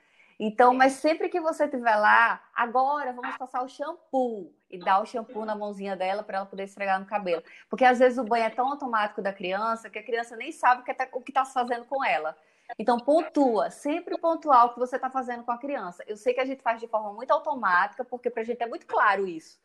[0.45, 5.07] Então, mas sempre que você estiver lá, agora vamos passar o shampoo e dar o
[5.07, 7.45] shampoo na mãozinha dela para ela poder esfregar no cabelo.
[7.71, 10.81] Porque às vezes o banho é tão automático da criança que a criança nem sabe
[10.81, 12.37] o que está tá fazendo com ela.
[12.77, 16.03] Então, pontua, sempre pontuar o que você está fazendo com a criança.
[16.09, 18.67] Eu sei que a gente faz de forma muito automática, porque para a gente é
[18.67, 19.61] muito claro isso.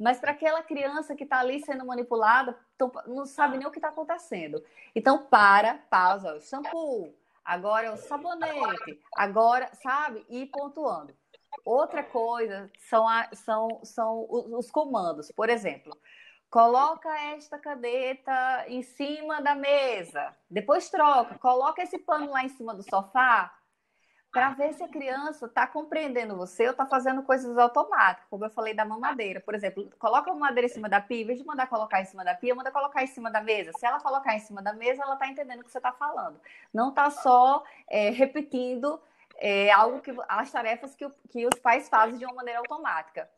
[0.00, 2.56] Mas para aquela criança que está ali sendo manipulada,
[3.08, 4.62] não sabe nem o que está acontecendo.
[4.94, 7.12] Então, para, pausa, o shampoo,
[7.44, 10.24] agora é o sabonete, agora, sabe?
[10.28, 11.14] E pontuando.
[11.64, 15.30] Outra coisa são, a, são, são os comandos.
[15.32, 15.96] Por exemplo,
[16.50, 22.74] coloca esta caneta em cima da mesa, depois troca, coloca esse pano lá em cima
[22.74, 23.52] do sofá,
[24.32, 28.50] para ver se a criança está compreendendo você ou está fazendo coisas automáticas, como eu
[28.50, 29.40] falei da mamadeira.
[29.40, 32.06] Por exemplo, coloca a mamadeira em cima da pia, em vez de mandar colocar em
[32.06, 33.72] cima da pia, manda colocar em cima da mesa.
[33.78, 36.40] Se ela colocar em cima da mesa, ela está entendendo o que você está falando.
[36.72, 38.98] Não está só é, repetindo
[39.36, 43.28] é, algo que as tarefas que, que os pais fazem de uma maneira automática.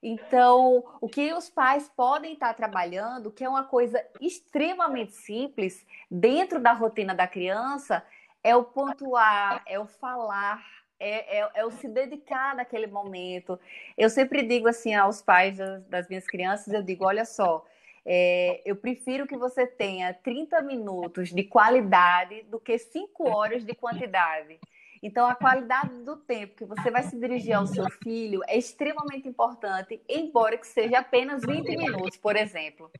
[0.00, 6.60] Então, o que os pais podem estar trabalhando, que é uma coisa extremamente simples, dentro
[6.60, 8.04] da rotina da criança,
[8.42, 10.64] é o pontuar, é o falar,
[10.98, 13.58] é, é, é, o se dedicar naquele momento.
[13.96, 17.64] Eu sempre digo assim aos pais das, das minhas crianças, eu digo, olha só,
[18.04, 23.74] é, eu prefiro que você tenha 30 minutos de qualidade do que 5 horas de
[23.74, 24.58] quantidade.
[25.02, 29.28] Então, a qualidade do tempo que você vai se dirigir ao seu filho é extremamente
[29.28, 32.90] importante, embora que seja apenas 20 minutos, por exemplo.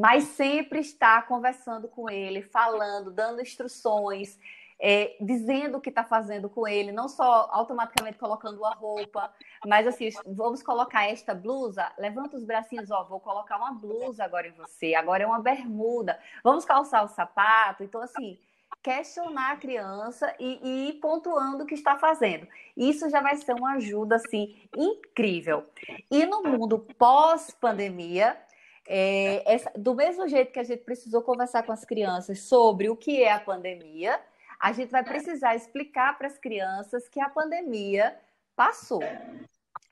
[0.00, 4.38] Mas sempre estar conversando com ele, falando, dando instruções,
[4.86, 9.32] é, dizendo o que está fazendo com ele, não só automaticamente colocando a roupa,
[9.66, 14.46] mas assim, vamos colocar esta blusa, levanta os bracinhos, ó, vou colocar uma blusa agora
[14.46, 18.38] em você, agora é uma bermuda, vamos calçar o sapato, então assim,
[18.82, 22.46] questionar a criança e, e ir pontuando o que está fazendo.
[22.76, 25.64] Isso já vai ser uma ajuda, assim, incrível.
[26.10, 28.36] E no mundo pós-pandemia,
[28.86, 29.42] é,
[29.78, 33.32] do mesmo jeito que a gente precisou conversar com as crianças sobre o que é
[33.32, 34.20] a pandemia,
[34.58, 38.18] a gente vai precisar explicar para as crianças que a pandemia
[38.56, 39.02] passou.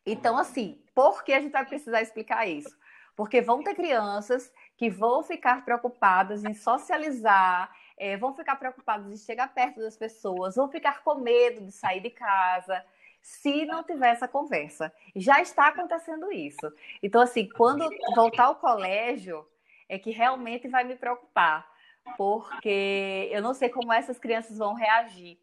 [0.04, 2.76] Então, assim, por que a gente vai precisar explicar isso?
[3.14, 9.16] Porque vão ter crianças que vão ficar preocupadas em socializar, é, vão ficar preocupadas em
[9.16, 12.84] chegar perto das pessoas, vão ficar com medo de sair de casa,
[13.20, 14.92] se não tiver essa conversa.
[15.14, 16.72] Já está acontecendo isso.
[17.02, 19.46] Então, assim, quando voltar ao colégio,
[19.88, 21.70] é que realmente vai me preocupar
[22.16, 25.38] porque eu não sei como essas crianças vão reagir.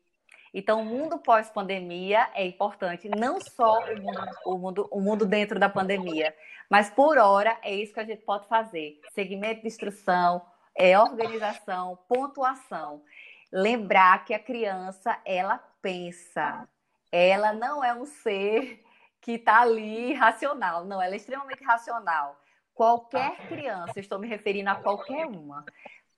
[0.54, 5.60] Então, o mundo pós-pandemia é importante, não só o mundo, o, mundo, o mundo dentro
[5.60, 6.36] da pandemia,
[6.70, 10.42] mas por hora é isso que a gente pode fazer: segmento de instrução,
[10.76, 13.04] é, organização, pontuação.
[13.52, 16.68] Lembrar que a criança, ela pensa,
[17.12, 18.84] ela não é um ser
[19.22, 22.40] que está ali racional, não, ela é extremamente racional.
[22.74, 25.66] Qualquer criança, estou me referindo a qualquer uma,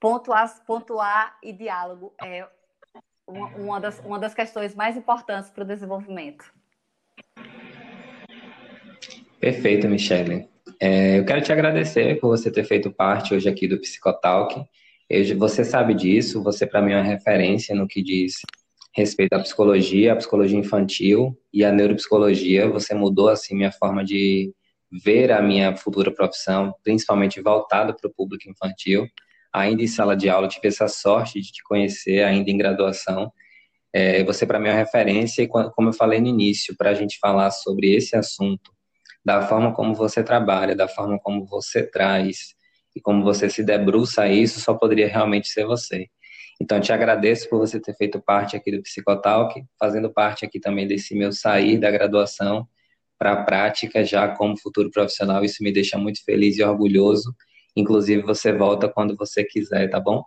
[0.01, 2.45] pontuar, pontuar e diálogo é
[3.27, 6.51] uma, uma, das, uma das questões mais importantes para o desenvolvimento.
[9.39, 10.49] Perfeito, Michele.
[10.79, 14.65] É, eu quero te agradecer por você ter feito parte hoje aqui do Psicotalk.
[15.07, 18.41] Eu, você sabe disso, você para mim é uma referência no que diz
[18.93, 22.67] respeito à psicologia, à psicologia infantil e à neuropsicologia.
[22.69, 24.51] Você mudou assim minha forma de
[24.91, 29.07] ver a minha futura profissão, principalmente voltada para o público infantil
[29.53, 33.31] ainda em sala de aula, tive essa sorte de te conhecer ainda em graduação.
[33.93, 36.93] É, você, para mim, é uma referência, e como eu falei no início, para a
[36.93, 38.71] gente falar sobre esse assunto,
[39.23, 42.55] da forma como você trabalha, da forma como você traz
[42.95, 46.07] e como você se debruça a isso, só poderia realmente ser você.
[46.59, 50.87] Então, te agradeço por você ter feito parte aqui do Psicotalk, fazendo parte aqui também
[50.87, 52.67] desse meu sair da graduação
[53.17, 55.43] para a prática já como futuro profissional.
[55.43, 57.35] Isso me deixa muito feliz e orgulhoso
[57.75, 60.23] Inclusive, você volta quando você quiser, tá bom?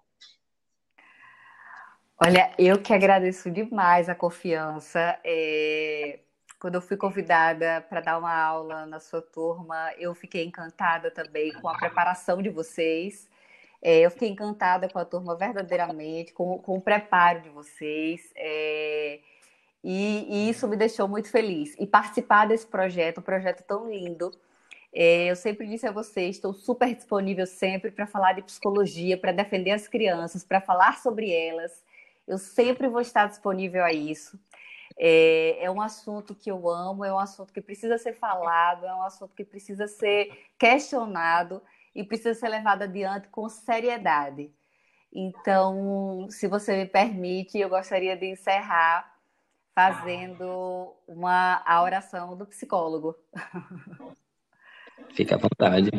[2.17, 5.19] Olha, eu que agradeço demais a confiança.
[5.25, 6.21] É...
[6.59, 11.53] Quando eu fui convidada para dar uma aula na sua turma, eu fiquei encantada também
[11.53, 13.29] com a preparação de vocês.
[13.83, 18.33] É, eu fiquei encantada com a turma verdadeiramente, com, com o preparo de vocês.
[18.35, 19.21] É...
[19.83, 21.77] E, e, isso me deixou muito feliz.
[21.79, 24.31] E participar desse projeto, um projeto tão lindo,
[24.95, 29.73] eu sempre disse a vocês, estou super disponível sempre para falar de psicologia, para defender
[29.73, 31.85] as crianças, para falar sobre elas.
[32.27, 34.39] Eu sempre vou estar disponível a isso.
[34.97, 38.95] É, é, um assunto que eu amo, é um assunto que precisa ser falado, é
[38.95, 41.61] um assunto que precisa ser questionado
[41.95, 44.53] e precisa ser levado adiante com seriedade.
[45.13, 49.13] Então, se você me permite, eu gostaria de encerrar
[49.75, 53.17] fazendo uma a oração do psicólogo.
[55.15, 55.91] Fique à vontade.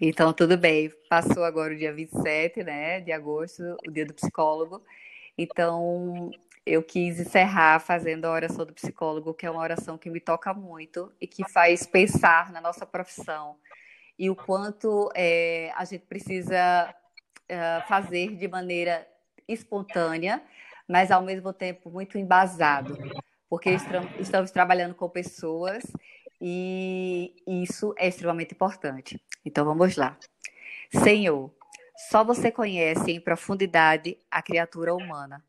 [0.00, 0.90] Então, tudo bem.
[1.08, 4.82] Passou agora o dia 27 né, de agosto, o dia do psicólogo.
[5.36, 6.30] Então,
[6.64, 10.54] eu quis encerrar fazendo a oração do psicólogo, que é uma oração que me toca
[10.54, 13.56] muito e que faz pensar na nossa profissão
[14.20, 16.94] e o quanto é, a gente precisa
[17.48, 19.08] é, fazer de maneira
[19.48, 20.42] espontânea,
[20.86, 22.98] mas ao mesmo tempo muito embasado,
[23.48, 23.70] porque
[24.18, 25.82] estamos trabalhando com pessoas
[26.40, 29.20] e isso é extremamente importante.
[29.44, 30.18] Então vamos lá.
[30.92, 31.52] Senhor,
[32.08, 35.44] só você conhece em profundidade a criatura humana.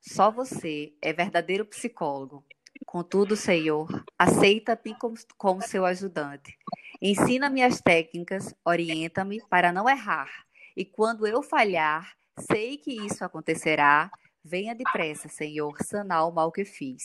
[0.00, 2.44] Só você é verdadeiro psicólogo.
[2.86, 4.96] Contudo, Senhor, aceita-me
[5.36, 6.56] como, seu ajudante.
[7.02, 10.30] Ensina-me as técnicas, orienta-me para não errar.
[10.76, 14.10] E quando eu falhar, sei que isso acontecerá.
[14.44, 17.02] Venha depressa, Senhor, sanar o mal que fiz.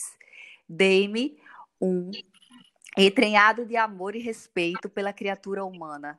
[0.68, 1.36] Dei-me
[1.80, 2.10] um
[2.96, 6.16] entranhado de amor e respeito pela criatura humana.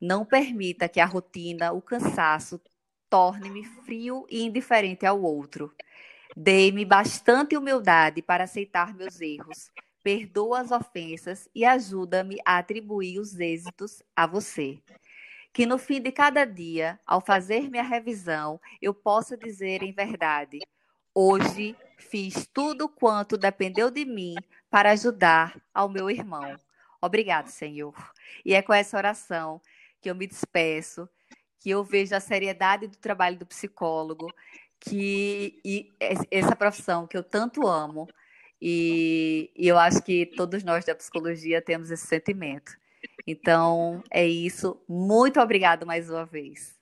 [0.00, 2.60] Não permita que a rotina, o cansaço,
[3.10, 5.74] torne-me frio e indiferente ao outro.
[6.36, 9.70] Dei-me bastante humildade para aceitar meus erros.
[10.02, 14.78] Perdoa as ofensas e ajuda-me a atribuir os êxitos a você.
[15.52, 20.58] Que no fim de cada dia, ao fazer minha revisão, eu possa dizer em verdade:
[21.14, 24.34] hoje fiz tudo quanto dependeu de mim
[24.74, 26.56] para ajudar ao meu irmão.
[27.00, 27.94] Obrigado, Senhor.
[28.44, 29.60] E é com essa oração
[30.02, 31.08] que eu me despeço,
[31.60, 34.34] que eu vejo a seriedade do trabalho do psicólogo,
[34.80, 35.62] que
[36.28, 38.08] essa profissão que eu tanto amo,
[38.60, 42.72] e, e eu acho que todos nós da psicologia temos esse sentimento.
[43.24, 44.82] Então, é isso.
[44.88, 46.76] Muito obrigado mais uma vez.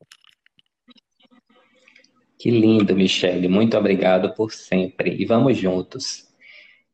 [2.39, 3.49] Que lindo, Michele.
[3.49, 5.15] Muito obrigado por sempre.
[5.15, 6.32] E vamos juntos.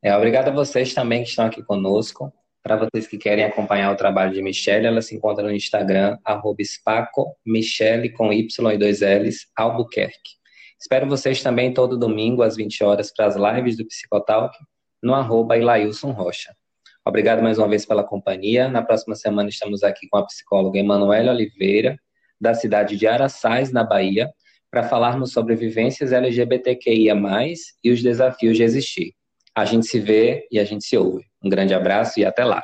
[0.02, 2.32] É, obrigado a vocês também que estão aqui conosco.
[2.62, 6.62] Para vocês que querem acompanhar o trabalho de Michelle, ela se encontra no Instagram, arroba
[6.62, 10.38] Spaco, Michele com Y e dois L's, Albuquerque.
[10.80, 14.56] Espero vocês também todo domingo às 20 horas para as lives do Psicotalk
[15.02, 16.54] no arroba Ilailson Rocha.
[17.04, 18.68] Obrigado mais uma vez pela companhia.
[18.68, 21.98] Na próxima semana estamos aqui com a psicóloga Emanuela Oliveira,
[22.40, 24.30] da cidade de Araçás, na Bahia,
[24.70, 27.16] para falarmos sobre vivências LGBTQIA+,
[27.82, 29.14] e os desafios de existir.
[29.58, 31.24] A gente se vê e a gente se ouve.
[31.42, 32.62] Um grande abraço e até lá.